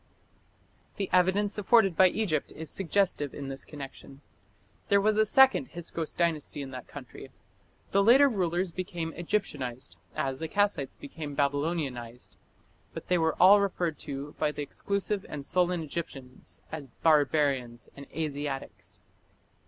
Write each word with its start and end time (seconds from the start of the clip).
The 0.97 1.11
evidence 1.13 1.59
afforded 1.59 1.95
by 1.95 2.07
Egypt 2.07 2.51
is 2.55 2.71
suggestive 2.71 3.35
in 3.35 3.49
this 3.49 3.63
connection. 3.63 4.21
There 4.89 4.99
was 4.99 5.15
a 5.15 5.27
second 5.27 5.67
Hyksos 5.75 6.15
Dynasty 6.15 6.63
in 6.63 6.71
that 6.71 6.87
country. 6.87 7.29
The 7.91 8.01
later 8.01 8.27
rulers 8.27 8.71
became 8.71 9.13
"Egyptianized" 9.13 9.97
as 10.15 10.39
the 10.39 10.47
Kassites 10.47 10.97
became 10.99 11.35
"Babylonianized", 11.35 12.31
but 12.95 13.09
they 13.09 13.19
were 13.19 13.35
all 13.39 13.61
referred 13.61 13.99
to 13.99 14.33
by 14.39 14.51
the 14.51 14.63
exclusive 14.63 15.23
and 15.29 15.45
sullen 15.45 15.83
Egyptians 15.83 16.61
as 16.71 16.87
"barbarians" 17.03 17.87
and 17.95 18.07
"Asiatics". 18.11 19.03